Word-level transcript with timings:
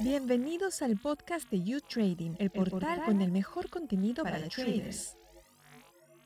Bienvenidos 0.00 0.82
al 0.82 0.96
podcast 0.96 1.50
de 1.50 1.62
You 1.62 1.80
Trading, 1.80 2.36
el 2.38 2.50
portal, 2.50 3.02
con 3.04 3.20
el 3.20 3.30
mejor 3.30 3.68
contenido 3.68 4.24
para, 4.24 4.36
para 4.36 4.48
traders. 4.48 5.16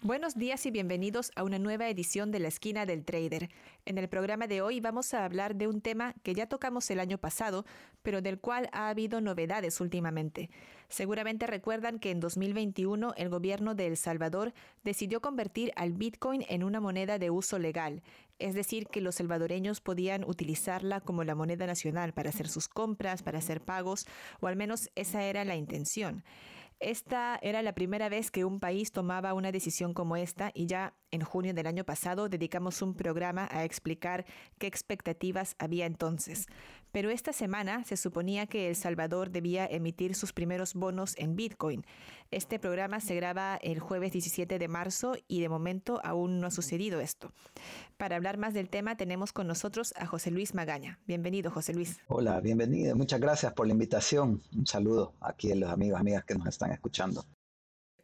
Buenos 0.03 0.35
días 0.35 0.65
y 0.65 0.71
bienvenidos 0.71 1.31
a 1.37 1.43
una 1.43 1.59
nueva 1.59 1.89
edición 1.89 2.31
de 2.31 2.39
La 2.39 2.49
Esquina 2.49 2.87
del 2.87 3.05
Trader. 3.05 3.51
En 3.85 3.99
el 3.99 4.09
programa 4.09 4.47
de 4.47 4.63
hoy 4.63 4.81
vamos 4.81 5.13
a 5.13 5.27
hablar 5.27 5.57
de 5.57 5.69
un 5.69 5.83
tema 5.83 6.15
que 6.23 6.33
ya 6.33 6.47
tocamos 6.47 6.91
el 6.91 7.01
año 7.01 7.19
pasado, 7.19 7.67
pero 8.03 8.23
del 8.23 8.41
cual 8.41 8.71
ha 8.73 8.89
habido 8.89 9.21
novedades 9.21 9.79
últimamente. 9.81 10.49
Seguramente 10.89 11.47
recuerdan 11.47 11.99
que 11.99 12.11
en 12.11 12.21
2021 12.21 13.13
el 13.17 13.29
gobierno 13.29 13.75
de 13.75 13.89
El 13.89 13.97
Salvador 13.99 14.55
decidió 14.85 15.21
convertir 15.21 15.71
al 15.77 15.93
Bitcoin 15.93 16.47
en 16.49 16.65
una 16.65 16.81
moneda 16.81 17.19
de 17.19 17.29
uso 17.29 17.59
legal, 17.59 18.03
es 18.41 18.55
decir, 18.55 18.87
que 18.87 19.01
los 19.01 19.17
salvadoreños 19.17 19.81
podían 19.81 20.25
utilizarla 20.25 21.01
como 21.01 21.25
la 21.25 21.35
moneda 21.35 21.67
nacional 21.67 22.13
para 22.13 22.31
hacer 22.31 22.49
sus 22.49 22.69
compras, 22.69 23.23
para 23.23 23.39
hacer 23.39 23.61
pagos, 23.61 24.07
o 24.41 24.47
al 24.47 24.57
menos 24.57 24.91
esa 24.95 25.23
era 25.25 25.45
la 25.45 25.57
intención. 25.57 26.25
Esta 26.81 27.39
era 27.43 27.61
la 27.63 27.75
primera 27.75 28.09
vez 28.09 28.31
que 28.31 28.47
un 28.47 28.59
país 28.59 28.91
tomaba 28.91 29.35
una 29.35 29.53
decisión 29.53 29.93
como 29.93 30.17
esta 30.17 30.51
y 30.55 30.67
ya 30.67 30.95
en 31.11 31.23
junio 31.23 31.55
del 31.55 31.67
año 31.67 31.85
pasado 31.85 32.29
dedicamos 32.29 32.83
un 32.83 32.95
programa 32.95 33.49
a 33.51 33.65
explicar 33.65 34.25
qué 34.59 34.67
expectativas 34.67 35.57
había 35.59 35.87
entonces. 35.87 36.47
Pero 36.93 37.11
esta 37.11 37.33
semana 37.33 37.85
se 37.85 37.97
suponía 37.97 38.47
que 38.47 38.69
El 38.69 38.77
Salvador 38.77 39.31
debía 39.31 39.67
emitir 39.67 40.15
sus 40.15 40.33
primeros 40.33 40.75
bonos 40.75 41.15
en 41.19 41.37
Bitcoin. 41.37 41.85
Este 42.31 42.59
programa 42.59 43.01
se 43.01 43.15
graba 43.15 43.57
el 43.63 43.79
jueves 43.79 44.13
17 44.13 44.59
de 44.59 44.69
marzo 44.69 45.15
y 45.29 45.41
de 45.41 45.49
momento 45.49 46.01
aún 46.05 46.41
no 46.41 46.49
ha 46.49 46.51
sucedido 46.51 47.01
esto. 47.01 47.33
Para 47.97 48.17
hablar 48.17 48.39
más 48.39 48.55
del 48.55 48.69
tema 48.69 48.97
tenemos 48.97 49.33
con 49.33 49.47
nosotros 49.47 49.95
a 49.97 50.07
José 50.07 50.31
Luis 50.31 50.55
Magaña. 50.55 50.99
Bienvenido, 51.07 51.51
José 51.51 51.75
Luis. 51.75 52.01
Hola, 52.09 52.41
bienvenido. 52.41 52.97
Muchas 52.97 53.21
gracias 53.21 53.53
por 53.53 53.67
la 53.67 53.73
invitación. 53.73 54.43
Un 54.57 54.67
saludo 54.67 55.15
aquí 55.21 55.53
a 55.53 55.57
los 55.57 55.71
amigos 55.71 56.01
amigas 56.01 56.25
que 56.25 56.35
nos 56.35 56.49
están 56.49 56.73
escuchando. 56.73 57.25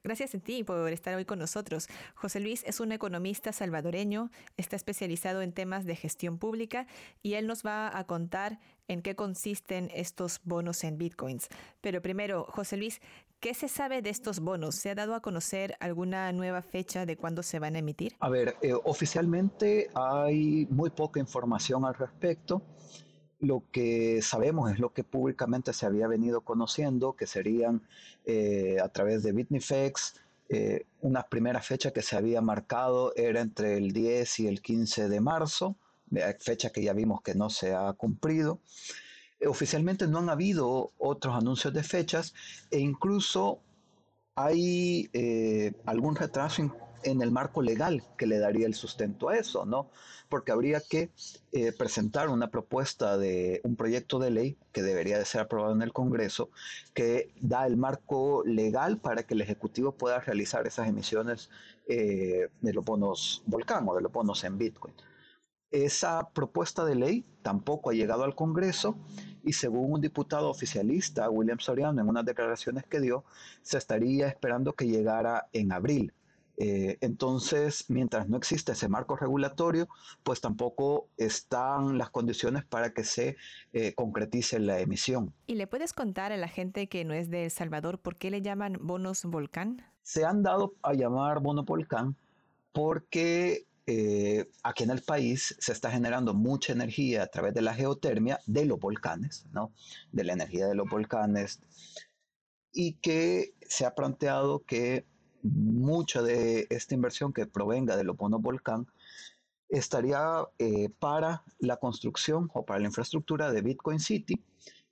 Gracias 0.06 0.36
a 0.36 0.38
ti 0.38 0.62
por 0.62 0.92
estar 0.92 1.16
hoy 1.16 1.24
con 1.24 1.40
nosotros. 1.40 1.88
José 2.14 2.38
Luis 2.38 2.62
es 2.64 2.78
un 2.78 2.92
economista 2.92 3.52
salvadoreño, 3.52 4.30
está 4.56 4.76
especializado 4.76 5.42
en 5.42 5.50
temas 5.50 5.84
de 5.84 5.96
gestión 5.96 6.38
pública 6.38 6.86
y 7.24 7.34
él 7.34 7.48
nos 7.48 7.66
va 7.66 7.90
a 7.98 8.04
contar 8.04 8.60
en 8.86 9.02
qué 9.02 9.16
consisten 9.16 9.90
estos 9.92 10.40
bonos 10.44 10.84
en 10.84 10.96
bitcoins. 10.96 11.48
Pero 11.80 12.02
primero, 12.02 12.46
José 12.50 12.76
Luis, 12.76 13.00
¿qué 13.40 13.52
se 13.52 13.66
sabe 13.66 14.00
de 14.00 14.10
estos 14.10 14.38
bonos? 14.38 14.76
¿Se 14.76 14.90
ha 14.90 14.94
dado 14.94 15.16
a 15.16 15.22
conocer 15.22 15.76
alguna 15.80 16.30
nueva 16.30 16.62
fecha 16.62 17.04
de 17.04 17.16
cuándo 17.16 17.42
se 17.42 17.58
van 17.58 17.74
a 17.74 17.80
emitir? 17.80 18.14
A 18.20 18.28
ver, 18.28 18.54
eh, 18.62 18.74
oficialmente 18.84 19.90
hay 19.92 20.68
muy 20.70 20.90
poca 20.90 21.18
información 21.18 21.84
al 21.84 21.94
respecto. 21.94 22.62
Lo 23.38 23.62
que 23.70 24.22
sabemos 24.22 24.72
es 24.72 24.78
lo 24.78 24.92
que 24.92 25.04
públicamente 25.04 25.72
se 25.72 25.86
había 25.86 26.08
venido 26.08 26.40
conociendo, 26.40 27.14
que 27.14 27.26
serían 27.26 27.82
eh, 28.24 28.78
a 28.82 28.88
través 28.88 29.22
de 29.22 29.32
Bitnifex, 29.32 30.14
eh, 30.48 30.86
una 31.00 31.24
primera 31.24 31.60
fecha 31.60 31.90
que 31.90 32.02
se 32.02 32.16
había 32.16 32.40
marcado 32.40 33.12
era 33.16 33.40
entre 33.40 33.76
el 33.76 33.92
10 33.92 34.40
y 34.40 34.46
el 34.46 34.62
15 34.62 35.08
de 35.08 35.20
marzo, 35.20 35.76
fecha 36.38 36.70
que 36.70 36.82
ya 36.82 36.92
vimos 36.92 37.20
que 37.22 37.34
no 37.34 37.50
se 37.50 37.74
ha 37.74 37.92
cumplido. 37.94 38.60
oficialmente 39.46 40.06
no 40.06 40.18
han 40.20 40.30
habido 40.30 40.92
otros 40.98 41.34
anuncios 41.34 41.74
de 41.74 41.82
fechas 41.82 42.32
e 42.70 42.78
incluso 42.78 43.60
hay 44.36 45.08
eh, 45.14 45.72
algún 45.86 46.14
retraso 46.14 46.70
en 47.02 47.22
el 47.22 47.30
marco 47.30 47.62
legal 47.62 48.02
que 48.18 48.26
le 48.26 48.38
daría 48.38 48.66
el 48.66 48.74
sustento 48.74 49.30
a 49.30 49.36
eso, 49.38 49.64
¿no? 49.64 49.90
Porque 50.28 50.52
habría 50.52 50.80
que 50.80 51.10
eh, 51.52 51.72
presentar 51.72 52.28
una 52.28 52.50
propuesta 52.50 53.16
de 53.16 53.60
un 53.64 53.76
proyecto 53.76 54.18
de 54.18 54.30
ley 54.30 54.58
que 54.72 54.82
debería 54.82 55.18
de 55.18 55.24
ser 55.24 55.40
aprobado 55.40 55.72
en 55.74 55.82
el 55.82 55.92
Congreso, 55.92 56.50
que 56.92 57.32
da 57.40 57.66
el 57.66 57.76
marco 57.76 58.42
legal 58.44 58.98
para 58.98 59.22
que 59.22 59.34
el 59.34 59.40
Ejecutivo 59.40 59.92
pueda 59.92 60.20
realizar 60.20 60.66
esas 60.66 60.88
emisiones 60.88 61.48
eh, 61.88 62.48
de 62.60 62.72
los 62.74 62.84
bonos 62.84 63.42
volcán 63.46 63.88
o 63.88 63.94
de 63.94 64.02
los 64.02 64.12
bonos 64.12 64.44
en 64.44 64.58
Bitcoin. 64.58 64.94
Esa 65.84 66.30
propuesta 66.30 66.86
de 66.86 66.94
ley 66.94 67.24
tampoco 67.42 67.90
ha 67.90 67.92
llegado 67.92 68.24
al 68.24 68.34
Congreso 68.34 68.96
y 69.44 69.52
según 69.52 69.92
un 69.92 70.00
diputado 70.00 70.48
oficialista, 70.48 71.28
William 71.28 71.58
Soriano, 71.58 72.00
en 72.00 72.08
unas 72.08 72.24
declaraciones 72.24 72.84
que 72.84 72.98
dio, 72.98 73.24
se 73.60 73.76
estaría 73.76 74.26
esperando 74.26 74.72
que 74.72 74.86
llegara 74.86 75.48
en 75.52 75.72
abril. 75.72 76.14
Eh, 76.56 76.96
entonces, 77.02 77.84
mientras 77.88 78.26
no 78.26 78.38
existe 78.38 78.72
ese 78.72 78.88
marco 78.88 79.16
regulatorio, 79.16 79.86
pues 80.22 80.40
tampoco 80.40 81.10
están 81.18 81.98
las 81.98 82.08
condiciones 82.08 82.64
para 82.64 82.94
que 82.94 83.04
se 83.04 83.36
eh, 83.74 83.92
concretice 83.94 84.58
la 84.58 84.80
emisión. 84.80 85.34
¿Y 85.46 85.56
le 85.56 85.66
puedes 85.66 85.92
contar 85.92 86.32
a 86.32 86.38
la 86.38 86.48
gente 86.48 86.88
que 86.88 87.04
no 87.04 87.12
es 87.12 87.28
de 87.28 87.44
El 87.44 87.50
Salvador 87.50 87.98
por 87.98 88.16
qué 88.16 88.30
le 88.30 88.40
llaman 88.40 88.78
bonos 88.80 89.26
volcán? 89.26 89.84
Se 90.00 90.24
han 90.24 90.42
dado 90.42 90.74
a 90.82 90.94
llamar 90.94 91.40
bono 91.40 91.64
volcán 91.64 92.16
porque 92.72 93.66
eh, 93.86 94.50
aquí 94.62 94.84
en 94.84 94.90
el 94.90 95.02
país 95.02 95.54
se 95.58 95.72
está 95.72 95.90
generando 95.90 96.34
mucha 96.34 96.72
energía 96.72 97.22
a 97.22 97.26
través 97.28 97.54
de 97.54 97.62
la 97.62 97.74
geotermia 97.74 98.40
de 98.46 98.64
los 98.66 98.80
volcanes, 98.80 99.46
¿no? 99.52 99.72
De 100.12 100.24
la 100.24 100.32
energía 100.32 100.66
de 100.66 100.74
los 100.74 100.88
volcanes 100.88 101.60
y 102.72 102.94
que 102.94 103.54
se 103.62 103.86
ha 103.86 103.94
planteado 103.94 104.64
que 104.64 105.06
mucha 105.42 106.22
de 106.22 106.66
esta 106.70 106.94
inversión 106.94 107.32
que 107.32 107.46
provenga 107.46 107.96
del 107.96 108.10
bonos 108.10 108.42
volcán 108.42 108.86
estaría 109.68 110.44
eh, 110.58 110.90
para 110.98 111.42
la 111.58 111.78
construcción 111.78 112.50
o 112.54 112.64
para 112.64 112.80
la 112.80 112.86
infraestructura 112.86 113.50
de 113.50 113.62
Bitcoin 113.62 113.98
City, 113.98 114.44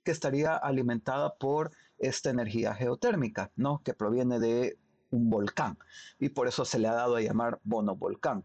que 0.03 0.11
estaría 0.11 0.55
alimentada 0.55 1.35
por 1.35 1.71
esta 1.97 2.29
energía 2.29 2.73
geotérmica, 2.73 3.51
¿no? 3.55 3.81
que 3.83 3.93
proviene 3.93 4.39
de 4.39 4.77
un 5.11 5.29
volcán. 5.29 5.77
Y 6.19 6.29
por 6.29 6.47
eso 6.47 6.65
se 6.65 6.79
le 6.79 6.87
ha 6.87 6.93
dado 6.93 7.15
a 7.15 7.21
llamar 7.21 7.59
bono 7.63 7.95
volcán. 7.95 8.43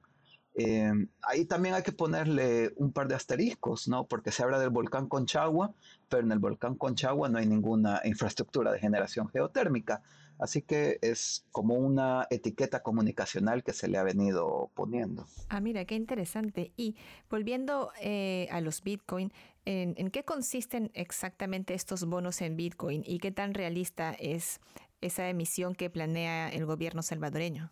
Em, 0.54 1.08
ahí 1.22 1.44
también 1.44 1.74
hay 1.74 1.82
que 1.82 1.92
ponerle 1.92 2.72
un 2.76 2.92
par 2.92 3.08
de 3.08 3.14
asteriscos, 3.14 3.88
¿no? 3.88 4.06
Porque 4.06 4.32
se 4.32 4.42
habla 4.42 4.58
del 4.58 4.70
volcán 4.70 5.08
Conchagua, 5.08 5.74
pero 6.08 6.24
en 6.24 6.32
el 6.32 6.38
volcán 6.38 6.74
Conchagua 6.74 7.28
no 7.28 7.38
hay 7.38 7.46
ninguna 7.46 8.00
infraestructura 8.04 8.72
de 8.72 8.80
generación 8.80 9.28
geotérmica. 9.28 10.02
Así 10.38 10.62
que 10.62 10.98
es 11.02 11.44
como 11.52 11.74
una 11.74 12.26
etiqueta 12.30 12.82
comunicacional 12.82 13.62
que 13.62 13.74
se 13.74 13.88
le 13.88 13.98
ha 13.98 14.02
venido 14.02 14.70
poniendo. 14.74 15.26
Ah, 15.50 15.60
mira, 15.60 15.84
qué 15.84 15.94
interesante. 15.94 16.72
Y 16.76 16.96
volviendo 17.28 17.92
eh, 18.00 18.48
a 18.50 18.62
los 18.62 18.82
Bitcoin, 18.82 19.32
¿en, 19.66 19.94
¿en, 19.98 20.10
qué 20.10 20.24
consisten 20.24 20.90
exactamente 20.94 21.74
estos 21.74 22.06
bonos 22.06 22.40
en 22.40 22.56
Bitcoin 22.56 23.02
y 23.06 23.18
qué 23.18 23.30
tan 23.30 23.52
realista 23.52 24.12
es 24.12 24.60
esa 25.02 25.28
emisión 25.28 25.74
que 25.74 25.90
planea 25.90 26.48
el 26.48 26.64
gobierno 26.64 27.02
salvadoreño? 27.02 27.70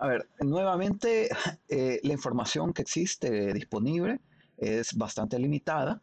A 0.00 0.08
ver, 0.08 0.28
nuevamente 0.40 1.28
eh, 1.68 2.00
la 2.02 2.12
información 2.12 2.72
que 2.72 2.82
existe 2.82 3.52
disponible 3.52 4.20
es 4.56 4.94
bastante 4.94 5.38
limitada 5.38 6.02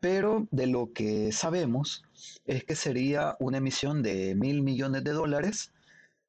pero 0.00 0.48
de 0.50 0.66
lo 0.66 0.92
que 0.92 1.30
sabemos 1.30 2.02
es 2.46 2.64
que 2.64 2.74
sería 2.74 3.36
una 3.38 3.58
emisión 3.58 4.02
de 4.02 4.34
mil 4.34 4.62
millones 4.62 5.04
de 5.04 5.12
dólares 5.12 5.72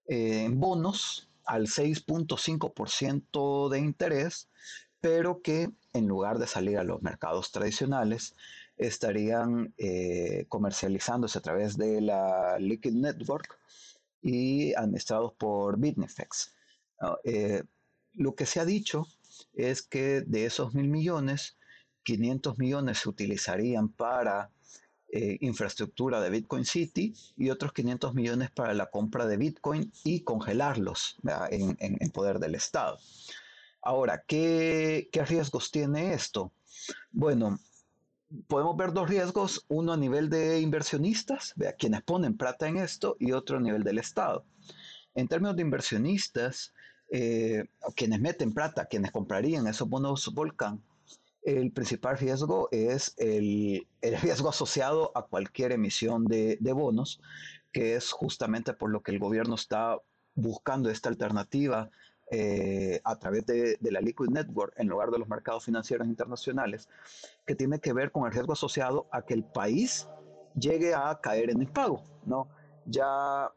en 0.07 0.59
bonos 0.59 1.29
al 1.45 1.67
6.5% 1.67 3.69
de 3.69 3.79
interés, 3.79 4.49
pero 4.99 5.41
que 5.41 5.71
en 5.93 6.07
lugar 6.07 6.37
de 6.37 6.47
salir 6.47 6.77
a 6.77 6.83
los 6.83 7.01
mercados 7.01 7.51
tradicionales, 7.51 8.35
estarían 8.77 9.73
eh, 9.77 10.45
comercializándose 10.49 11.37
a 11.37 11.41
través 11.41 11.77
de 11.77 12.01
la 12.01 12.57
Liquid 12.59 12.93
Network 12.93 13.57
y 14.21 14.73
administrados 14.73 15.33
por 15.33 15.77
Bitnefex. 15.77 16.53
Eh, 17.23 17.63
lo 18.13 18.35
que 18.35 18.45
se 18.45 18.59
ha 18.59 18.65
dicho 18.65 19.07
es 19.53 19.81
que 19.81 20.21
de 20.21 20.45
esos 20.45 20.73
mil 20.73 20.87
millones, 20.87 21.57
500 22.03 22.57
millones 22.57 22.99
se 22.99 23.09
utilizarían 23.09 23.89
para 23.89 24.51
eh, 25.13 25.37
infraestructura 25.41 26.21
de 26.21 26.29
Bitcoin 26.29 26.63
City 26.63 27.13
y 27.35 27.49
otros 27.49 27.73
500 27.73 28.13
millones 28.13 28.49
para 28.51 28.73
la 28.73 28.85
compra 28.89 29.27
de 29.27 29.35
Bitcoin 29.35 29.91
y 30.05 30.21
congelarlos 30.21 31.17
en, 31.49 32.11
poder 32.11 32.39
del 32.39 32.55
Estado. 32.55 32.97
Ahora, 33.81 34.23
¿qué, 34.25 35.09
riesgos 35.27 35.69
tiene 35.69 36.13
esto? 36.13 36.53
Bueno, 37.11 37.59
podemos 38.47 38.77
ver 38.77 38.93
dos 38.93 39.09
riesgos, 39.09 39.65
uno 39.67 39.91
a 39.91 39.97
nivel 39.97 40.29
de 40.29 40.61
inversionistas, 40.61 41.51
vea, 41.57 41.73
quienes 41.73 42.03
ponen 42.03 42.37
plata 42.37 42.69
en 42.69 42.77
esto, 42.77 43.17
y 43.19 43.33
otro 43.33 43.57
a 43.57 43.61
nivel 43.61 43.83
del 43.83 43.97
Estado. 43.97 44.45
En 45.13 45.27
términos 45.27 45.57
de 45.57 45.63
inversionistas, 45.63 46.73
eh, 47.11 47.65
quienes 47.95 48.21
meten 48.21 48.53
plata, 48.53 48.85
quienes 48.85 49.11
comprarían 49.11 49.67
esos 49.67 49.89
bonos 49.89 50.33
Volcán, 50.33 50.81
el 51.43 51.71
principal 51.71 52.17
riesgo 52.17 52.69
es 52.71 53.15
el, 53.17 53.85
riesgo 54.01 54.49
asociado 54.49 55.11
a 55.13 55.23
cualquier 55.23 55.73
emisión 55.73 56.25
de, 56.25 56.57
bonos, 56.73 57.19
que 57.73 57.95
es 57.95 58.11
justamente 58.11 58.73
por 58.73 58.91
lo 58.91 59.01
que 59.01 59.11
el 59.11 59.19
gobierno 59.19 59.55
está 59.55 59.97
buscando 60.35 60.89
esta 60.89 61.09
alternativa 61.09 61.89
eh, 62.29 63.01
a 63.03 63.19
través 63.19 63.45
de, 63.45 63.77
la 63.81 63.99
Liquid 63.99 64.29
Network 64.29 64.73
en 64.77 64.87
lugar 64.87 65.11
de 65.11 65.19
los 65.19 65.27
mercados 65.27 65.65
financieros 65.65 66.07
internacionales, 66.07 66.87
que 67.45 67.55
tiene 67.55 67.79
que 67.79 67.91
ver 67.91 68.11
con 68.11 68.25
el 68.25 68.31
riesgo 68.31 68.53
asociado 68.53 69.07
a 69.11 69.23
que 69.23 69.33
el 69.33 69.43
país 69.43 70.07
llegue 70.55 70.93
a 70.93 71.19
caer 71.21 71.49
en 71.49 71.61
impago, 71.61 72.03
¿no? 72.25 72.47
Ya 72.85 73.51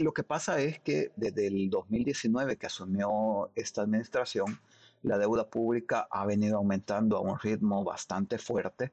lo 0.00 0.12
que 0.12 0.22
pasa 0.22 0.60
es 0.60 0.80
que 0.80 1.12
desde 1.16 1.46
el 1.46 1.70
2019 1.70 2.56
que 2.56 2.66
asumió 2.66 3.50
esta 3.54 3.82
administración, 3.82 4.60
la 5.02 5.18
deuda 5.18 5.48
pública 5.48 6.08
ha 6.10 6.26
venido 6.26 6.58
aumentando 6.58 7.16
a 7.16 7.20
un 7.20 7.38
ritmo 7.38 7.84
bastante 7.84 8.38
fuerte. 8.38 8.92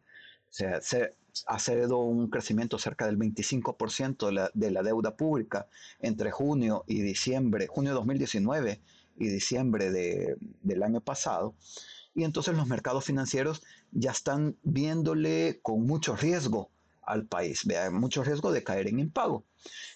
O 0.49 0.53
sea, 0.53 0.81
se 0.81 1.15
ha 1.45 1.59
sido 1.59 1.99
un 1.99 2.29
crecimiento 2.29 2.77
cerca 2.77 3.05
del 3.05 3.17
25% 3.17 4.27
de 4.27 4.31
la, 4.31 4.51
de 4.53 4.71
la 4.71 4.83
deuda 4.83 5.15
pública 5.15 5.67
entre 5.99 6.31
junio 6.31 6.83
y 6.87 7.01
diciembre, 7.01 7.67
junio 7.67 7.91
de 7.91 7.95
2019 7.95 8.81
y 9.17 9.27
diciembre 9.27 9.91
de, 9.91 10.37
del 10.61 10.83
año 10.83 11.01
pasado. 11.01 11.55
Y 12.15 12.23
entonces 12.23 12.55
los 12.55 12.67
mercados 12.67 13.05
financieros 13.05 13.63
ya 13.91 14.11
están 14.11 14.57
viéndole 14.63 15.59
con 15.61 15.85
mucho 15.85 16.15
riesgo 16.15 16.71
al 17.07 17.25
país, 17.25 17.65
vea, 17.65 17.89
mucho 17.89 18.23
riesgo 18.23 18.51
de 18.51 18.63
caer 18.63 18.87
en 18.87 18.99
impago. 18.99 19.43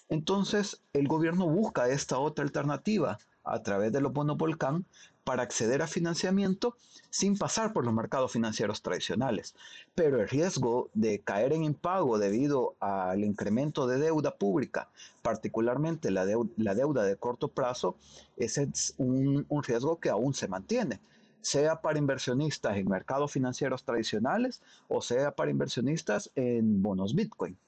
Entonces 0.08 0.80
el 0.92 1.06
gobierno 1.06 1.46
busca 1.46 1.88
esta 1.88 2.18
otra 2.18 2.44
alternativa 2.44 3.18
a 3.44 3.62
través 3.62 3.92
de 3.92 4.00
los 4.00 4.12
bonos 4.12 4.36
volcán 4.36 4.86
para 5.24 5.42
acceder 5.42 5.82
a 5.82 5.86
financiamiento 5.86 6.76
sin 7.10 7.36
pasar 7.36 7.72
por 7.72 7.84
los 7.84 7.94
mercados 7.94 8.32
financieros 8.32 8.82
tradicionales. 8.82 9.54
Pero 9.94 10.20
el 10.20 10.28
riesgo 10.28 10.90
de 10.94 11.20
caer 11.20 11.52
en 11.52 11.64
impago 11.64 12.18
debido 12.18 12.74
al 12.80 13.22
incremento 13.22 13.86
de 13.86 13.98
deuda 13.98 14.34
pública, 14.34 14.88
particularmente 15.22 16.10
la, 16.10 16.24
deuda, 16.24 17.04
de 17.04 17.16
corto 17.16 17.48
plazo, 17.48 17.96
ese 18.36 18.64
es 18.72 18.94
un, 18.96 19.44
un 19.48 19.62
riesgo 19.62 20.00
que 20.00 20.08
aún 20.08 20.34
se 20.34 20.48
mantiene 20.48 21.00
sea 21.42 21.80
para 21.80 21.98
inversionistas 21.98 22.76
en 22.76 22.88
mercados 22.88 23.32
financieros 23.32 23.84
tradicionales 23.84 24.62
o 24.88 25.02
sea 25.02 25.34
para 25.34 25.50
inversionistas 25.50 26.30
en 26.34 26.82
bonos 26.82 27.14
Bitcoin. 27.14 27.58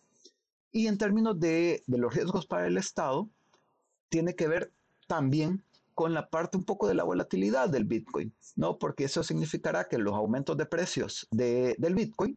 Y 0.72 0.88
en 0.88 0.98
términos 0.98 1.38
de, 1.38 1.84
de, 1.86 1.98
los 1.98 2.12
riesgos 2.14 2.46
para 2.46 2.66
el 2.66 2.76
Estado, 2.76 3.28
tiene 4.08 4.34
que 4.34 4.48
ver 4.48 4.72
también 5.06 5.62
con 5.94 6.12
la 6.12 6.28
parte 6.28 6.56
un 6.56 6.64
poco 6.64 6.88
de 6.88 6.94
la 6.94 7.04
volatilidad 7.04 7.68
del 7.68 7.84
Bitcoin, 7.84 8.32
¿no? 8.56 8.78
Porque 8.78 9.04
eso 9.04 9.22
significará 9.22 9.84
que 9.88 9.98
los 9.98 10.14
aumentos 10.14 10.56
de 10.56 10.66
precios 10.66 11.28
de, 11.30 11.76
del 11.78 11.94
Bitcoin 11.94 12.36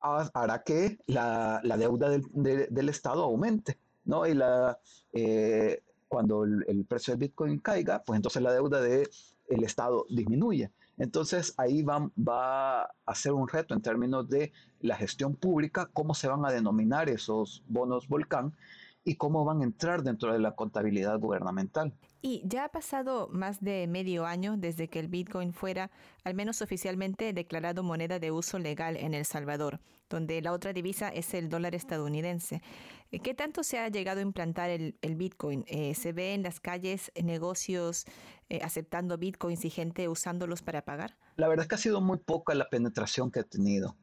hará 0.00 0.62
que 0.64 0.98
la, 1.06 1.60
la 1.62 1.76
deuda 1.76 2.08
del, 2.08 2.24
del, 2.32 2.88
Estado 2.88 3.22
aumente, 3.22 3.78
¿no? 4.04 4.26
Y 4.26 4.34
la, 4.34 4.78
eh, 5.12 5.80
cuando 6.08 6.42
el, 6.42 6.64
el, 6.66 6.84
precio 6.84 7.12
del 7.12 7.20
Bitcoin 7.20 7.60
caiga, 7.60 8.02
pues 8.02 8.16
entonces 8.16 8.42
la 8.42 8.52
deuda 8.52 8.80
del 8.80 9.08
el 9.48 9.64
Estado 9.64 10.06
disminuye. 10.08 10.70
Entonces 10.98 11.54
ahí 11.56 11.82
va, 11.82 12.10
va 12.16 12.82
a 12.82 13.14
ser 13.14 13.32
un 13.32 13.48
reto 13.48 13.74
en 13.74 13.82
términos 13.82 14.28
de 14.28 14.52
la 14.80 14.96
gestión 14.96 15.34
pública, 15.34 15.88
cómo 15.92 16.14
se 16.14 16.28
van 16.28 16.44
a 16.44 16.50
denominar 16.50 17.08
esos 17.08 17.62
bonos 17.68 18.08
volcán 18.08 18.54
y 19.04 19.16
cómo 19.16 19.44
van 19.44 19.60
a 19.60 19.64
entrar 19.64 20.02
dentro 20.02 20.32
de 20.32 20.38
la 20.38 20.54
contabilidad 20.54 21.18
gubernamental. 21.18 21.94
Y 22.24 22.40
ya 22.44 22.66
ha 22.66 22.68
pasado 22.68 23.28
más 23.32 23.60
de 23.60 23.88
medio 23.88 24.26
año 24.26 24.56
desde 24.56 24.88
que 24.88 25.00
el 25.00 25.08
Bitcoin 25.08 25.52
fuera, 25.52 25.90
al 26.22 26.34
menos 26.34 26.62
oficialmente, 26.62 27.32
declarado 27.32 27.82
moneda 27.82 28.20
de 28.20 28.30
uso 28.30 28.60
legal 28.60 28.96
en 28.96 29.12
El 29.12 29.24
Salvador, 29.24 29.80
donde 30.08 30.40
la 30.40 30.52
otra 30.52 30.72
divisa 30.72 31.08
es 31.08 31.34
el 31.34 31.48
dólar 31.48 31.74
estadounidense. 31.74 32.62
Eh, 33.10 33.18
¿Qué 33.18 33.34
tanto 33.34 33.64
se 33.64 33.80
ha 33.80 33.88
llegado 33.88 34.20
a 34.20 34.22
implantar 34.22 34.70
el, 34.70 34.94
Bitcoin? 35.16 35.64
Eh, 35.66 35.94
¿Se 35.94 36.12
ve 36.12 36.34
en 36.34 36.44
las 36.44 36.60
calles 36.60 37.10
negocios 37.20 38.04
eh, 38.48 38.60
aceptando 38.62 39.18
Bitcoins 39.18 39.64
y 39.64 39.70
gente 39.70 40.08
usándolos 40.08 40.62
para 40.62 40.82
pagar? 40.82 41.16
La 41.34 41.48
verdad 41.48 41.64
es 41.64 41.68
que 41.68 41.74
ha 41.74 41.78
sido 41.78 42.00
muy 42.00 42.18
poca 42.18 42.54
la 42.54 42.70
penetración 42.70 43.32
que 43.32 43.40
ha 43.40 43.44
tenido. 43.44 43.96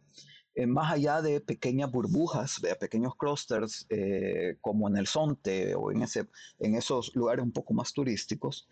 Eh, 0.59 0.67
más 0.67 0.91
allá 0.91 1.21
de 1.21 1.39
pequeñas 1.39 1.89
burbujas, 1.89 2.59
de 2.61 2.75
pequeños 2.75 3.15
clusters 3.15 3.85
eh, 3.89 4.57
como 4.59 4.89
en 4.89 4.97
el 4.97 5.07
Sonte 5.07 5.73
o 5.73 5.89
en, 5.89 6.01
ese, 6.01 6.27
en 6.59 6.75
esos 6.75 7.15
lugares 7.15 7.45
un 7.45 7.53
poco 7.53 7.73
más 7.73 7.93
turísticos, 7.93 8.67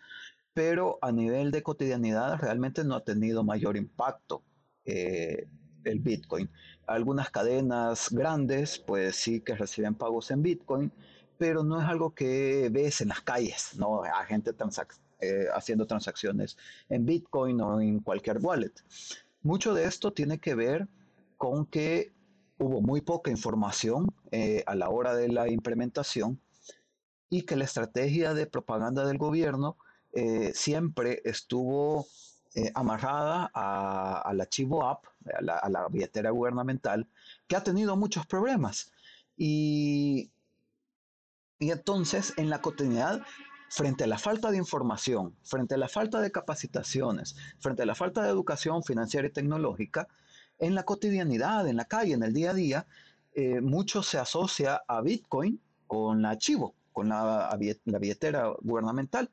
pero 0.52 0.98
a 1.00 1.10
nivel 1.10 1.50
de 1.50 1.62
cotidianidad 1.62 2.38
realmente 2.40 2.84
no 2.84 2.94
ha 2.94 3.04
tenido 3.04 3.42
mayor 3.42 3.78
impacto 3.78 4.42
eh, 4.84 5.48
el 5.84 6.00
Bitcoin. 6.00 6.50
Algunas 6.86 7.30
cadenas 7.30 8.10
grandes, 8.10 8.78
pues 8.78 9.16
sí 9.16 9.40
que 9.40 9.54
reciben 9.54 9.94
pagos 9.94 10.30
en 10.30 10.42
Bitcoin, 10.42 10.92
pero 11.38 11.64
no 11.64 11.80
es 11.80 11.88
algo 11.88 12.14
que 12.14 12.68
ves 12.70 13.00
en 13.00 13.08
las 13.08 13.22
calles, 13.22 13.78
¿no? 13.78 14.02
A 14.04 14.26
gente 14.26 14.52
haciendo 15.54 15.86
transacciones 15.86 16.58
en 16.90 17.06
Bitcoin 17.06 17.62
o 17.62 17.80
en 17.80 18.00
cualquier 18.00 18.36
wallet. 18.42 18.74
Mucho 19.40 19.72
de 19.72 19.86
esto 19.86 20.12
tiene 20.12 20.38
que 20.38 20.54
ver 20.54 20.86
con 21.38 21.64
que 21.66 22.12
hubo 22.58 22.82
muy 22.82 23.00
poca 23.00 23.30
información 23.30 24.12
eh, 24.32 24.64
a 24.66 24.74
la 24.74 24.90
hora 24.90 25.14
de 25.14 25.28
la 25.28 25.48
implementación 25.48 26.40
y 27.30 27.42
que 27.42 27.56
la 27.56 27.64
estrategia 27.64 28.34
de 28.34 28.46
propaganda 28.46 29.06
del 29.06 29.16
gobierno 29.16 29.78
eh, 30.12 30.52
siempre 30.54 31.22
estuvo 31.24 32.06
eh, 32.54 32.72
amarrada 32.74 33.50
al 33.54 34.40
archivo 34.40 34.84
app, 34.88 35.04
a 35.32 35.68
la, 35.68 35.88
billetera 35.88 36.30
gubernamental, 36.30 37.06
que 37.46 37.56
ha 37.56 37.62
tenido 37.62 37.96
muchos 37.96 38.26
problemas. 38.26 38.90
Y, 39.36 40.32
y 41.58 41.70
entonces 41.70 42.34
en 42.36 42.50
la 42.50 42.60
cotidianidad 42.60 43.22
frente 43.70 44.04
a 44.04 44.06
la 44.06 44.18
falta 44.18 44.50
de 44.50 44.56
información, 44.56 45.36
frente 45.44 45.74
a 45.74 45.78
la 45.78 45.88
falta 45.88 46.20
de 46.20 46.32
capacitaciones, 46.32 47.36
frente 47.60 47.82
a 47.82 47.86
la 47.86 47.94
falta 47.94 48.22
de 48.22 48.30
educación 48.30 48.82
financiera 48.82 49.28
y 49.28 49.30
tecnológica, 49.30 50.08
en 50.58 50.74
la 50.74 50.84
cotidianidad, 50.84 51.68
en 51.68 51.76
la 51.76 51.84
calle, 51.84 52.14
en 52.14 52.22
el 52.22 52.32
día 52.32 52.50
a 52.50 52.54
día, 52.54 52.86
eh, 53.34 53.60
mucho 53.60 54.02
se 54.02 54.18
asocia 54.18 54.82
a 54.86 55.00
Bitcoin 55.00 55.60
con 55.86 56.22
la 56.22 56.30
archivo, 56.30 56.74
con 56.92 57.08
la, 57.08 57.56
la 57.84 57.98
billetera 57.98 58.52
gubernamental. 58.60 59.30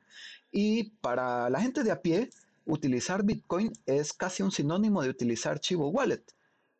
Y 0.52 0.90
para 1.00 1.50
la 1.50 1.60
gente 1.60 1.82
de 1.82 1.90
a 1.90 2.00
pie, 2.00 2.30
utilizar 2.64 3.22
Bitcoin 3.24 3.72
es 3.86 4.12
casi 4.12 4.42
un 4.42 4.50
sinónimo 4.50 5.02
de 5.02 5.10
utilizar 5.10 5.60
Chivo 5.60 5.88
Wallet. 5.88 6.24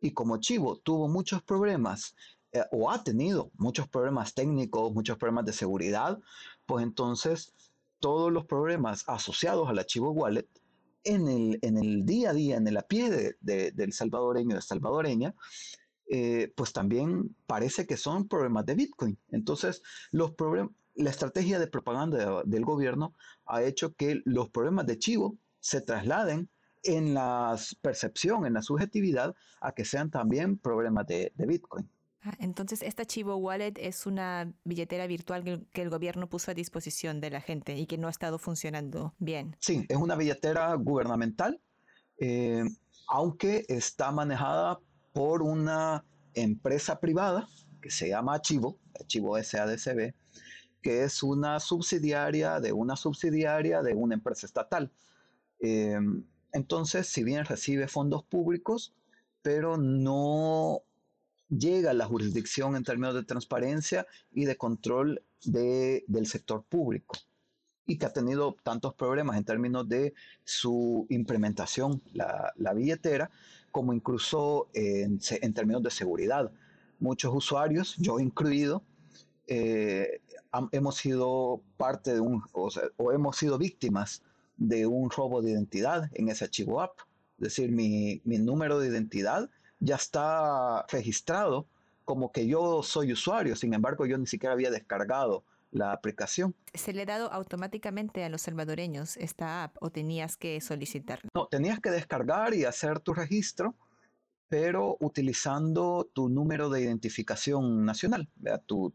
Y 0.01 0.13
como 0.13 0.39
Chivo 0.39 0.77
tuvo 0.79 1.09
muchos 1.09 1.43
problemas 1.43 2.15
eh, 2.53 2.65
o 2.71 2.91
ha 2.91 3.03
tenido 3.03 3.51
muchos 3.57 3.89
problemas 3.89 4.35
técnicos, 4.35 4.93
muchos 4.93 5.17
problemas 5.17 5.45
de 5.47 5.53
seguridad, 5.53 6.19
pues 6.67 6.83
entonces 6.85 7.53
todos 8.01 8.33
los 8.33 8.45
problemas 8.45 9.05
asociados 9.09 9.69
al 9.69 9.79
archivo 9.79 10.11
wallet 10.11 10.47
en 11.07 11.29
el, 11.63 12.05
día 12.05 12.31
a 12.31 12.35
día, 12.35 12.57
en 12.57 12.67
el 12.67 12.77
a 12.77 12.83
pie 12.83 13.37
de, 13.41 13.71
del 13.73 13.93
salvadoreño, 13.93 14.57
de 14.57 14.63
salvadoreña, 14.63 15.35
eh, 16.09 16.53
pues 16.57 16.73
también 16.73 17.35
parece 17.47 17.87
que 17.87 17.97
son 17.97 18.29
problemas 18.29 18.67
de 18.67 18.75
Bitcoin. 18.75 19.19
Entonces, 19.31 19.83
la 20.13 21.11
estrategia 21.11 21.59
de 21.59 21.67
propaganda 21.67 22.43
del 22.45 22.65
gobierno 22.65 23.15
ha 23.47 23.63
hecho 23.63 23.95
que 23.95 24.23
los 24.25 24.51
problemas 24.51 24.87
de 24.87 24.99
Chivo 24.99 25.39
se 25.61 25.81
trasladen 25.81 26.49
en 26.83 27.15
la 27.15 27.57
percepción, 27.81 28.47
en 28.47 28.55
la 28.55 28.63
subjetividad, 28.63 29.35
a 29.61 29.73
que 29.73 29.85
sean 29.85 30.11
también 30.11 30.59
problemas 30.59 31.07
de 31.07 31.33
Bitcoin. 31.37 31.89
Ah, 32.27 32.35
entonces, 32.41 32.83
esta 32.83 33.05
Chivo 33.05 33.37
Wallet 33.37 33.75
es 33.77 34.05
una 34.05 34.53
billetera 34.65 35.07
virtual 35.07 35.45
que, 35.73 35.83
el 35.83 35.91
gobierno 35.91 36.29
puso 36.29 36.51
a 36.51 36.55
disposición 36.55 37.21
de 37.21 37.31
la 37.31 37.41
gente 37.41 37.77
y 37.77 37.87
que 37.87 37.99
no 37.99 38.09
ha 38.09 38.11
estado 38.11 38.41
funcionando 38.41 39.15
bien. 39.21 39.57
Sí, 39.61 39.87
es 39.89 39.97
una 39.97 40.17
billetera 40.17 40.75
gubernamental, 40.75 41.61
eh, 42.19 42.65
aunque 43.07 43.65
está 43.69 44.11
manejada 44.11 44.81
por 45.13 45.41
una 45.41 46.05
empresa 46.35 46.99
privada 46.99 47.47
que 47.81 47.91
se 47.91 48.09
llama 48.09 48.41
Chivo, 48.41 48.81
Chivo 49.07 49.41
SADCB, 49.41 50.13
que 50.83 51.05
es 51.05 51.23
una 51.23 51.61
subsidiaria 51.61 52.59
de 52.59 52.73
una 52.73 52.97
subsidiaria 52.97 53.83
de 53.83 53.95
una 53.95 54.17
empresa 54.17 54.47
estatal. 54.47 54.91
Eh, 55.61 55.97
entonces, 56.53 57.07
si 57.07 57.23
bien 57.23 57.45
recibe 57.45 57.87
fondos 57.87 58.25
públicos, 58.25 58.97
pero 59.43 59.77
no 59.77 60.83
llega 61.49 61.91
a 61.91 61.95
la 61.95 62.07
jurisdicción 62.07 62.77
en 62.77 62.85
términos 62.85 63.15
de 63.15 63.25
transparencia 63.25 64.07
y 64.33 64.45
de 64.45 64.57
control 64.57 65.23
del 65.45 66.27
sector 66.27 66.65
público 66.65 67.17
y 67.87 67.99
que 67.99 68.07
ha 68.07 68.13
tenido 68.13 68.57
tantos 68.65 68.95
problemas 68.95 69.37
en 69.37 69.45
términos 69.45 69.89
de 69.89 70.13
su 70.45 71.07
implementación, 71.09 72.03
la, 72.13 72.73
billetera, 72.75 73.31
como 73.71 73.93
incluso 73.93 74.69
en, 74.75 75.21
términos 75.55 75.83
de 75.83 75.91
seguridad. 75.91 76.51
Muchos 76.99 77.33
usuarios, 77.33 77.95
yo 77.99 78.19
incluido, 78.19 78.83
eh, 79.47 80.21
hemos 80.73 80.97
sido 80.97 81.63
parte 81.77 82.13
de 82.15 82.21
un, 82.21 82.43
o, 82.53 83.13
hemos 83.13 83.37
sido 83.37 83.57
víctimas 83.57 84.23
de 84.57 84.87
un 84.87 85.09
robo 85.11 85.41
de 85.41 85.53
identidad 85.53 86.11
en 86.15 86.29
ese 86.29 86.45
archivo 86.45 86.81
app. 86.81 86.99
Es 87.39 87.45
decir, 87.45 87.71
mi, 87.71 88.21
mi 88.25 88.39
número 88.39 88.81
de 88.81 88.89
identidad 88.89 89.49
ya 89.87 89.97
está 89.97 90.85
registrado 90.89 91.67
como 92.05 92.31
que 92.31 92.47
yo 92.47 92.83
soy 92.83 93.13
usuario, 93.13 93.57
sin 93.57 93.75
embargo 93.75 94.07
yo 94.07 94.19
ni 94.19 94.27
siquiera 94.27 94.53
había 94.53 94.71
descargado 94.71 95.45
la 95.73 95.93
aplicación. 95.93 96.55
¿Se 96.75 96.93
le 96.93 97.03
ha 97.03 97.07
dado 97.07 97.33
automáticamente 97.33 98.25
a 98.25 98.29
los 98.29 98.43
salvadoreños 98.43 99.17
esta 99.17 99.65
app 99.65 99.77
o 99.81 99.91
tenías 99.91 100.37
que 100.37 100.61
solicitarla? 100.61 101.29
No, 101.35 101.47
tenías 101.47 101.81
que 101.81 101.91
descargar 101.91 102.55
y 102.55 102.65
hacer 102.65 103.01
tu 103.01 103.13
registro, 103.13 103.75
pero 104.49 104.97
utilizando 105.01 106.09
tu 106.13 106.29
número 106.29 106.71
de 106.71 106.83
identificación 106.83 107.85
nacional. 107.85 108.29
Tu, 108.67 108.93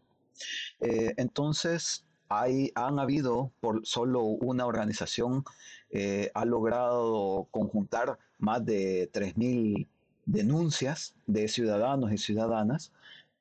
eh, 0.80 1.14
entonces, 1.18 2.06
hay, 2.30 2.72
han 2.76 2.98
habido, 2.98 3.52
por 3.60 3.86
solo 3.86 4.24
una 4.24 4.66
organización, 4.66 5.44
eh, 5.90 6.32
ha 6.34 6.46
logrado 6.46 7.48
conjuntar 7.52 8.18
más 8.38 8.66
de 8.66 9.12
3.000 9.12 9.88
denuncias 10.32 11.14
de 11.28 11.48
ciudadanos 11.48 12.12
y 12.12 12.18
ciudadanas 12.18 12.92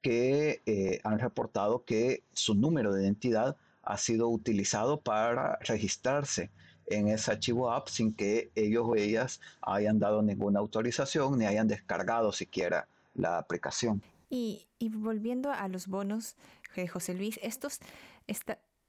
que 0.02 0.62
eh, 0.66 1.00
han 1.04 1.18
reportado 1.18 1.84
que 1.84 2.22
su 2.32 2.54
número 2.54 2.92
de 2.92 3.02
identidad 3.02 3.56
ha 3.82 3.96
sido 3.96 4.28
utilizado 4.28 5.00
para 5.00 5.58
registrarse 5.60 6.50
en 6.86 7.08
ese 7.08 7.30
archivo 7.30 7.70
app 7.70 7.88
sin 7.88 8.12
que 8.12 8.50
ellos 8.54 8.84
o 8.86 8.96
ellas 8.96 9.40
hayan 9.62 9.98
dado 9.98 10.22
ninguna 10.22 10.60
autorización 10.60 11.38
ni 11.38 11.46
hayan 11.46 11.68
descargado 11.68 12.32
siquiera 12.32 12.88
la 13.14 13.38
aplicación. 13.38 14.02
Y, 14.28 14.66
volviendo 14.80 15.52
a 15.52 15.66
los 15.68 15.88
bonos, 15.88 16.36
eh, 16.76 16.86
José 16.86 17.14
Luis, 17.14 17.38
estos 17.42 17.80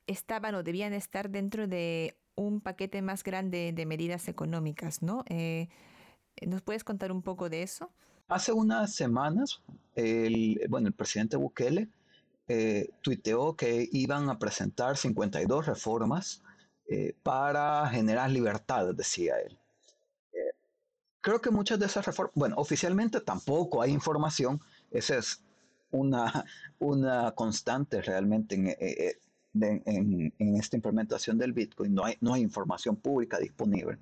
estaban 0.07 0.55
o 0.55 0.63
debían 0.63 0.93
estar 0.93 1.29
dentro 1.29 1.67
de 1.67 2.15
un 2.35 2.61
paquete 2.61 3.01
más 3.01 3.23
grande 3.23 3.71
de 3.73 3.85
medidas 3.85 4.27
económicas, 4.27 5.01
¿no? 5.01 5.23
Eh, 5.27 5.67
¿Nos 6.47 6.61
puedes 6.61 6.83
contar 6.83 7.11
un 7.11 7.21
poco 7.21 7.49
de 7.49 7.63
eso? 7.63 7.91
Hace 8.27 8.51
unas 8.53 8.93
semanas, 8.93 9.61
el, 9.95 10.59
bueno, 10.69 10.87
el 10.87 10.93
presidente 10.93 11.35
Bukele 11.35 11.89
eh, 12.47 12.89
tuiteó 13.01 13.55
que 13.55 13.87
iban 13.91 14.29
a 14.29 14.39
presentar 14.39 14.97
52 14.97 15.65
reformas 15.65 16.41
eh, 16.87 17.13
para 17.23 17.87
generar 17.89 18.29
libertad, 18.31 18.93
decía 18.95 19.35
él. 19.39 19.57
Eh, 20.33 20.53
creo 21.19 21.41
que 21.41 21.51
muchas 21.51 21.77
de 21.79 21.85
esas 21.85 22.05
reformas, 22.05 22.33
bueno, 22.35 22.55
oficialmente 22.57 23.19
tampoco 23.21 23.81
hay 23.81 23.91
información, 23.91 24.61
esa 24.91 25.17
es 25.17 25.43
una, 25.91 26.45
una 26.79 27.31
constante 27.31 28.01
realmente 28.01 28.55
en, 28.55 28.67
en, 29.53 30.33
en, 30.39 30.55
esta 30.55 30.77
implementación 30.77 31.37
del 31.37 31.51
Bitcoin, 31.53 31.93
no 31.93 32.05
hay, 32.05 32.15
no 32.21 32.33
hay 32.33 32.41
información 32.41 32.95
pública 32.95 33.37
disponible 33.37 33.99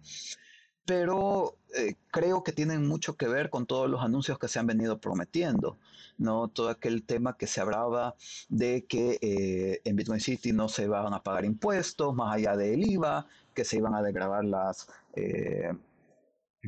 pero 0.89 1.55
eh, 1.75 1.97
creo 2.09 2.43
que 2.43 2.51
tienen 2.51 2.87
mucho 2.87 3.15
que 3.15 3.27
ver 3.27 3.51
con 3.51 3.67
todos 3.67 3.87
los 3.87 4.01
anuncios 4.01 4.39
que 4.39 4.47
se 4.47 4.57
han 4.57 4.65
venido 4.65 4.99
prometiendo, 4.99 5.77
¿no? 6.17 6.47
Todo 6.47 6.69
aquel 6.69 7.03
tema 7.03 7.37
que 7.37 7.45
se 7.45 7.61
hablaba 7.61 8.15
de 8.47 8.85
que 8.85 9.19
eh, 9.21 9.81
en 9.83 9.95
Bitcoin 9.95 10.19
City 10.19 10.51
no 10.51 10.67
se 10.67 10.85
iban 10.85 11.13
a 11.13 11.21
pagar 11.21 11.45
impuestos, 11.45 12.15
más 12.15 12.33
allá 12.33 12.57
del 12.57 12.89
IVA, 12.89 13.27
que 13.53 13.65
se 13.65 13.77
iban 13.77 13.93
a 13.93 14.01
degravar 14.01 14.43
las... 14.45 14.87
Eh, 15.13 15.71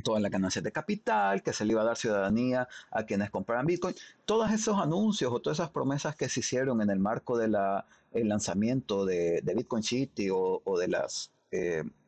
todas 0.03 0.21
las 0.21 0.31
ganancias 0.31 0.63
de 0.63 0.71
capital, 0.71 1.41
que 1.41 1.51
se 1.51 1.65
le 1.65 1.73
iba 1.73 1.81
a 1.81 1.85
dar 1.85 1.97
ciudadanía 1.97 2.67
a 2.91 3.03
quienes 3.03 3.31
compraran 3.31 3.65
Bitcoin. 3.65 3.95
Todos 4.25 4.51
esos 4.51 4.77
anuncios 4.77 5.33
o 5.33 5.39
todas 5.39 5.57
esas 5.57 5.71
promesas 5.71 6.15
que 6.15 6.29
se 6.29 6.41
hicieron 6.41 6.79
en 6.79 6.91
el 6.91 6.99
marco 6.99 7.39
del 7.39 7.57
lanzamiento 8.13 9.03
de, 9.03 9.41
Bitcoin 9.55 9.81
City 9.81 10.29
o, 10.29 10.61
o 10.63 10.77
de 10.77 10.87
las 10.89 11.31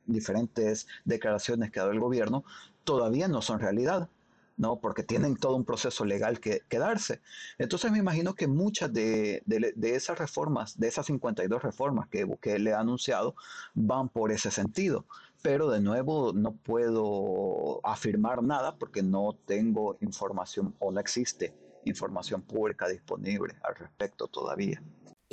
diferentes 0.06 0.88
declaraciones 1.06 1.72
que 1.72 1.80
ha 1.80 1.84
dado 1.84 1.94
el 1.94 2.00
gobierno 2.00 2.44
todavía 2.84 3.28
no 3.28 3.42
son 3.42 3.60
realidad, 3.60 4.10
¿no? 4.58 4.80
Porque 4.80 5.04
tienen 5.04 5.36
todo 5.36 5.56
un 5.56 5.66
proceso 5.66 6.06
legal 6.06 6.40
que, 6.40 6.62
darse. 6.70 7.22
Entonces 7.58 7.92
me 7.92 8.00
imagino 8.00 8.34
que 8.34 8.48
muchas 8.48 8.92
de, 8.94 9.44
esas 9.82 10.20
reformas, 10.20 10.78
de 10.80 10.88
esas 10.88 11.06
52 11.06 11.62
reformas 11.62 12.08
que 12.10 12.60
le 12.60 12.74
ha 12.74 12.80
anunciado, 12.80 13.36
van 13.74 14.10
por 14.10 14.32
ese 14.32 14.52
sentido. 14.52 15.06
Pero 15.42 15.70
de 15.70 15.82
nuevo 15.82 16.32
no 16.34 16.54
puedo 16.54 17.82
afirmar 17.84 18.44
nada 18.44 18.76
porque 18.78 19.04
no 19.04 19.36
tengo 19.46 19.98
información 20.00 20.74
o 20.80 20.92
no 20.92 21.00
existe 21.00 21.54
información 21.86 22.42
pública 22.42 22.88
disponible 22.88 23.56
al 23.64 23.76
respecto 23.76 24.28
todavía. 24.28 24.82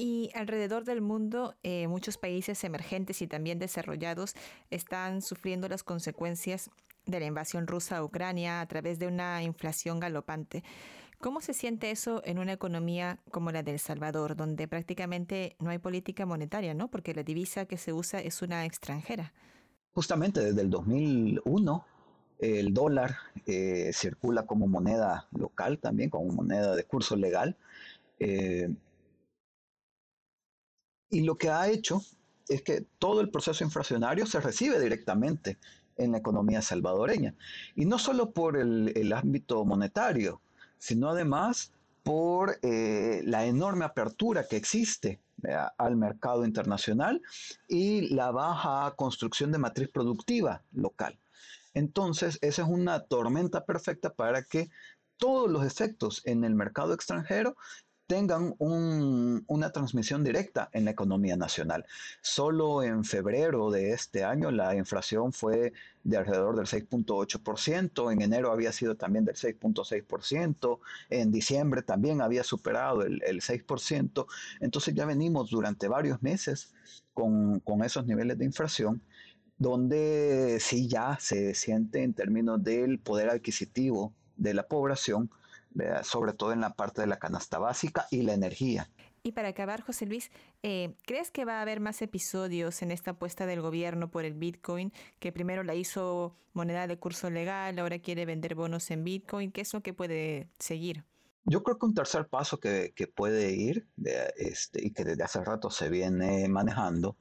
Y 0.03 0.31
alrededor 0.35 0.85
del 0.85 1.03
mundo, 1.03 1.57
eh, 1.63 1.87
muchos 1.87 2.17
países 2.17 2.65
emergentes 2.65 3.21
y 3.21 3.27
también 3.27 3.59
desarrollados 3.59 4.35
están 4.71 5.21
sufriendo 5.21 5.69
las 5.69 5.83
consecuencias 5.83 6.71
de 7.05 7.21
la 7.21 7.27
invasión 7.27 7.67
rusa 7.67 7.99
a 7.99 8.03
Ucrania 8.03 8.63
a 8.63 8.67
través 8.67 8.99
de 8.99 9.09
una 9.09 9.43
inflación 9.43 10.01
galopante. 10.01 10.65
¿Cómo 11.19 11.43
se 11.43 11.53
siente 11.53 11.91
eso 11.91 12.23
en 12.25 12.39
una 12.39 12.55
economía 12.55 13.19
como 13.31 13.53
la 13.53 13.63
de 13.63 13.73
El 13.73 13.79
Salvador, 13.79 14.37
donde 14.37 14.67
prácticamente 14.67 15.55
no 15.59 15.69
hay 15.69 15.77
política 15.77 16.25
monetaria, 16.25 16.73
¿no? 16.73 16.89
Porque 16.89 17.13
la 17.13 17.23
divisa 17.23 17.67
que 17.67 17.77
se 17.77 17.93
usa 17.93 18.21
es 18.21 18.41
una 18.41 18.65
extranjera. 18.65 19.35
Justamente 19.93 20.41
desde 20.41 20.63
el 20.63 20.71
2001 20.71 21.85
el 22.39 22.73
dólar 22.73 23.17
eh, 23.45 23.91
circula 23.93 24.47
como 24.47 24.67
moneda 24.67 25.29
local 25.33 25.79
también, 25.79 26.09
como 26.09 26.33
moneda 26.33 26.75
de 26.75 26.85
curso 26.85 27.17
legal. 27.17 27.59
Eh, 28.19 28.71
y 31.11 31.23
lo 31.23 31.37
que 31.37 31.51
ha 31.51 31.69
hecho 31.69 32.03
es 32.49 32.63
que 32.63 32.87
todo 32.99 33.21
el 33.21 33.31
proceso 33.31 33.65
inflacionario 33.65 34.27
se 34.27 34.41
recibe 34.41 34.81
directamente 34.81 35.59
en 35.97 36.13
la 36.13 36.19
economía 36.19 36.63
salvadoreña. 36.63 37.35
Y 37.77 37.85
no 37.85 37.99
solo 37.99 38.31
por 38.31 38.57
el, 38.57 39.13
ámbito 39.13 39.65
monetario, 39.65 40.41
sino 40.79 41.11
además 41.11 41.73
por 42.03 42.59
eh, 42.63 43.23
la 43.25 43.45
enorme 43.45 43.85
apertura 43.85 44.47
que 44.49 44.57
existe 44.57 45.21
al 45.79 45.97
mercado 45.97 46.45
internacional 46.45 47.23
y 47.69 48.13
la 48.15 48.31
baja 48.31 48.93
construcción 48.97 49.53
de 49.53 49.59
matriz 49.59 49.89
productiva 49.89 50.63
local. 50.73 51.19
Entonces, 51.73 52.39
esa 52.43 52.63
es 52.63 52.69
una 52.69 53.01
tormenta 53.05 53.65
perfecta 53.65 54.13
para 54.13 54.43
que 54.43 54.71
todos 55.17 55.51
los 55.51 55.65
efectos 55.65 56.23
en 56.25 56.45
el 56.45 56.55
mercado 56.55 56.95
extranjero 56.95 57.57
tengan 58.11 58.57
una 58.59 59.71
transmisión 59.71 60.25
directa 60.25 60.69
en 60.73 60.85
la 60.85 60.91
economía 60.91 61.37
nacional. 61.37 61.87
Solo 62.21 62.83
en 62.83 63.05
febrero 63.05 63.71
de 63.71 63.93
este 63.93 64.25
año 64.25 64.51
la 64.51 64.75
inflación 64.75 65.33
fue 65.33 65.73
de 66.03 66.17
alrededor 66.17 66.57
del 66.57 66.67
6.8%, 66.67 68.13
en 68.13 68.21
enero 68.21 68.51
había 68.51 68.73
sido 68.73 68.97
también 68.97 69.25
del 69.25 69.37
6.6%, 69.37 70.81
en 71.09 71.31
diciembre 71.31 71.83
también 71.83 72.21
había 72.21 72.43
superado 72.43 73.03
el, 73.03 73.21
6%, 73.21 74.27
entonces 74.59 74.93
ya 74.93 75.05
venimos 75.07 75.49
durante 75.49 75.87
varios 75.87 76.21
meses 76.21 76.73
con, 77.15 77.61
con 77.61 77.85
esos 77.85 78.07
niveles 78.07 78.37
de 78.39 78.45
inflación 78.45 79.01
donde 79.57 80.59
sí 80.59 80.89
ya 80.89 81.17
se 81.21 81.55
siente 81.55 82.03
en 82.03 82.13
términos 82.13 82.61
del 82.65 82.99
poder 82.99 83.31
adquisitivo 83.31 84.13
de 84.37 84.55
la 84.55 84.67
población 84.67 85.31
sobre 86.03 86.33
todo 86.33 86.53
en 86.53 86.61
la 86.61 86.75
parte 86.75 87.01
de 87.01 87.07
la 87.07 87.19
canasta 87.19 87.59
básica 87.59 88.07
y 88.11 88.23
la 88.23 88.35
energía. 88.35 88.89
Y 89.23 89.33
para 89.33 89.49
acabar, 89.49 89.83
José 89.83 90.07
Luis, 90.07 90.31
eh, 90.63 90.95
¿crees 91.05 91.31
que 91.31 91.45
va 91.45 91.59
a 91.59 91.63
haber 91.63 91.81
más 91.81 92.01
episodios 92.01 92.81
en 92.83 92.91
esta 92.91 93.13
apuesta 93.13 93.45
del 93.45 93.61
gobierno 93.61 94.11
por 94.11 94.25
el 94.25 94.35
Bitcoin, 94.35 94.93
que 95.19 95.31
primero 95.31 95.63
la 95.63 95.75
hizo 95.75 96.35
moneda 96.55 96.87
de 96.87 96.99
curso 96.99 97.29
legal, 97.29 97.79
ahora 97.79 97.99
quiere 97.99 98.25
vender 98.25 98.55
bonos 98.55 98.91
en 98.91 99.05
Bitcoin? 99.05 99.53
¿Qué 99.53 99.61
es 99.61 99.75
lo 99.75 99.83
que 99.83 99.93
puede 99.93 100.49
seguir? 100.59 101.05
Yo 101.45 101.63
creo 101.63 101.79
que 101.79 101.87
un 101.87 101.95
tercer 101.95 102.29
paso 102.29 102.61
que, 102.61 102.93
puede 103.15 103.53
ir 103.53 103.87
este, 104.37 104.87
y 104.87 104.93
que 104.93 105.05
desde 105.05 105.23
hace 105.23 105.45
rato 105.45 105.71
se 105.71 105.89
viene 105.89 106.49
manejando 106.49 107.17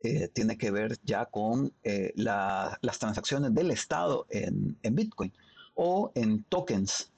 eh, 0.00 0.28
tiene 0.28 0.56
que 0.56 0.70
ver 0.70 0.96
ya 1.02 1.26
con 1.26 1.74
eh, 1.82 2.12
las 2.14 2.98
transacciones 2.98 3.52
del 3.52 3.70
Estado 3.70 4.26
en, 4.30 4.78
en 4.82 4.94
Bitcoin 4.94 5.32
o 5.80 6.10
en 6.16 6.42
tokens 6.44 7.12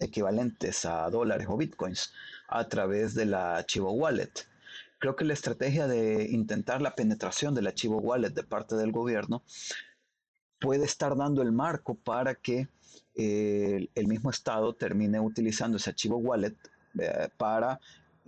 equivalentes 0.00 0.84
a 0.84 1.08
dólares 1.10 1.46
o 1.48 1.56
bitcoins 1.56 2.12
a 2.48 2.68
través 2.68 3.14
de 3.14 3.24
la 3.24 3.64
Chivo 3.66 3.92
Wallet. 3.92 4.32
Creo 4.98 5.14
que 5.14 5.24
la 5.24 5.34
estrategia 5.34 5.86
de 5.86 6.24
intentar 6.24 6.82
la 6.82 6.96
penetración 6.96 7.54
del 7.54 7.68
archivo 7.68 7.98
Wallet 7.98 8.30
de 8.30 8.42
parte 8.42 8.74
del 8.74 8.90
gobierno 8.90 9.44
puede 10.58 10.84
estar 10.84 11.16
dando 11.16 11.40
el 11.42 11.52
marco 11.52 11.94
para 11.94 12.34
que 12.34 12.68
eh, 13.14 13.88
el 13.94 14.08
mismo 14.08 14.30
Estado 14.30 14.74
termine 14.74 15.20
utilizando 15.20 15.76
ese 15.76 15.90
archivo 15.90 16.16
Wallet 16.16 16.56
para 17.36 17.80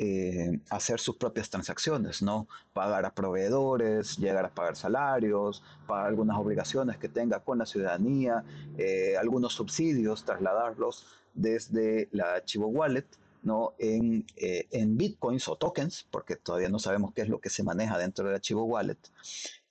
eh, 0.04 0.58
hacer 0.68 0.98
sus 0.98 1.14
propias 1.14 1.48
transacciones, 1.48 2.22
¿no? 2.22 2.48
Pagar 2.72 3.06
a 3.06 3.14
proveedores, 3.14 4.18
llegar 4.18 4.44
a 4.44 4.52
pagar 4.52 4.74
salarios, 4.74 5.62
pagar 5.86 6.08
algunas 6.08 6.36
obligaciones 6.38 6.98
que 6.98 7.08
tenga 7.08 7.38
con 7.44 7.58
la 7.58 7.66
ciudadanía, 7.66 8.42
eh, 8.78 9.16
algunos 9.16 9.52
subsidios, 9.54 10.24
trasladarlos 10.24 11.06
desde 11.34 12.08
la 12.10 12.34
archivo 12.34 12.66
wallet, 12.66 13.06
¿no? 13.44 13.74
En, 13.78 14.26
eh, 14.34 14.66
en 14.72 14.96
bitcoins 14.96 15.46
o 15.46 15.54
tokens, 15.54 16.04
porque 16.10 16.34
todavía 16.34 16.68
no 16.68 16.80
sabemos 16.80 17.12
qué 17.14 17.22
es 17.22 17.28
lo 17.28 17.40
que 17.40 17.48
se 17.48 17.62
maneja 17.62 17.96
dentro 17.96 18.24
del 18.26 18.34
archivo 18.34 18.64
wallet, 18.64 18.98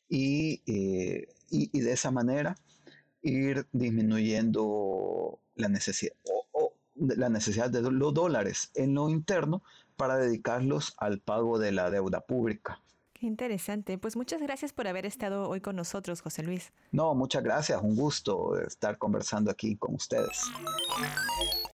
y, 0.07 0.61
y, 0.65 1.79
de 1.81 1.91
esa 1.91 2.09
manera 2.09 2.55
ir 3.21 3.67
disminuyendo 3.73 5.39
la 5.55 5.67
necesidad, 5.67 6.13
la 6.95 7.27
necesidad 7.27 7.69
de 7.69 7.81
los 7.81 8.13
dólares 8.13 8.71
en 8.75 8.93
lo 8.93 9.09
interno 9.09 9.61
para 10.01 10.17
dedicarlos 10.17 10.95
al 10.97 11.19
pago 11.19 11.59
de 11.59 11.71
la 11.71 11.91
deuda 11.91 12.21
pública. 12.21 12.81
Qué 13.13 13.27
interesante. 13.27 13.99
Pues 13.99 14.15
muchas 14.15 14.41
gracias 14.41 14.73
por 14.73 14.87
haber 14.87 15.05
estado 15.05 15.47
hoy 15.47 15.61
con 15.61 15.75
nosotros, 15.75 16.21
José 16.21 16.41
Luis. 16.41 16.73
No, 16.91 17.13
muchas 17.13 17.43
gracias. 17.43 17.79
Un 17.83 17.95
gusto 17.95 18.57
estar 18.57 18.97
conversando 18.97 19.51
aquí 19.51 19.75
con 19.75 19.93
ustedes. 19.93 20.41